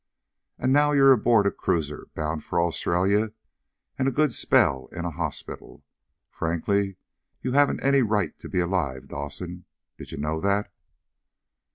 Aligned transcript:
And 0.57 0.73
now 0.73 0.93
you're 0.93 1.11
aboard 1.11 1.45
a 1.45 1.51
cruiser 1.51 2.07
bound 2.15 2.43
for 2.43 2.59
Australia 2.59 3.33
and 3.99 4.07
a 4.07 4.11
good 4.11 4.33
spell 4.33 4.87
in 4.91 5.05
a 5.05 5.11
hospital. 5.11 5.83
Frankly, 6.31 6.95
you 7.43 7.51
haven't 7.51 7.81
any 7.83 8.01
right 8.01 8.35
to 8.39 8.49
be 8.49 8.59
alive, 8.59 9.07
Dawson. 9.09 9.65
Did 9.99 10.11
you 10.11 10.17
know 10.17 10.41
that?" 10.41 10.73